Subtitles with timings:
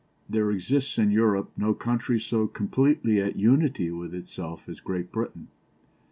[0.27, 5.49] "There exists in Europe no country so completely at unity with itself as Great Britain.